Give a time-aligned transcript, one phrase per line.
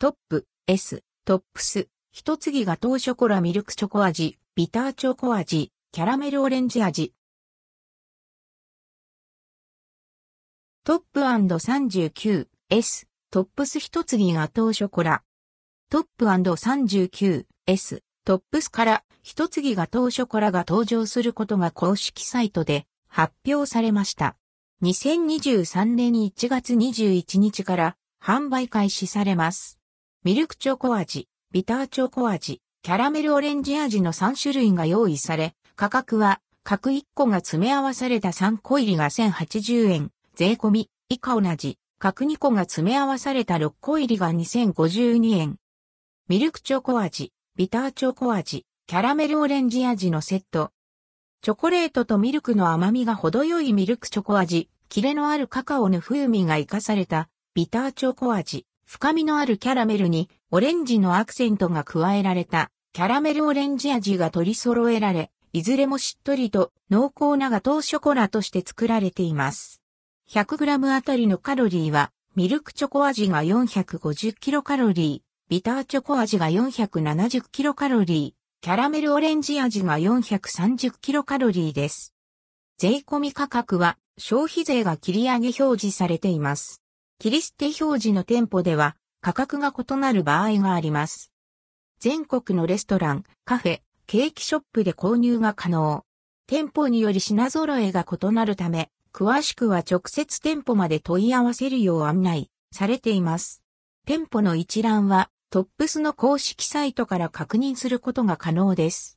[0.00, 7.12] トップ、S、トップス、一継ぎガトーショコラミルクチョコ味、ビターチョコ味、キャラメルオレンジ味。
[10.84, 15.24] トップ &39、S、トップス一継ぎガトーショコラ。
[15.90, 24.36] トップ &39、S、トップスから一継ぎガトーショコラが登場することが公式サイトで発表されました。
[24.84, 29.77] 2023年1月21日から販売開始されます。
[30.24, 45.56] ミルクチョコ味、ビターチョコ味、キャラメルオレンジ味の3種類が用意され、価格は各1個が詰め合わされた3個入りが1080円、税込み、以下同じ、各2個が詰め合わされた6個入りが2052円。
[46.26, 50.72] ミルクチョコ味、ビターチョコ味、キャラメルオレンジ味のセット。
[51.42, 69.82] チョコレートとミルクの甘みが程よいミルクチョコ味、キレのあるカカオの風味が活かされたビターチョコ味、深みのあるキャラメルにオレンジのアクセントが加えられたキャラメルオレンジ味が取り揃えられ、いずれもしっとりと濃厚なガトーショコラとして作られています。
[70.30, 82.14] 100g あたりのカロリーはミルクチョコ味が450キロカロリー、ビターチョコ味が470キロカロリー、キャラメルオレンジ味が430キロカロリーです。
[82.78, 86.80] 税込み価格は消費税が切り上げ表示されています。
[87.20, 91.32] 切り捨て表示の店舗では価格が異なる場合があります。
[91.98, 96.04] 全国のレストラン、カフェ、ケーキショップで購入が可能。
[96.46, 103.64] 店舗により品揃えが異なるため、詳しくは直接店舗まで問い合わせるよう案内されています。
[104.06, 109.16] 店舗の一覧はトップスの公式サイトから確認することが可能です。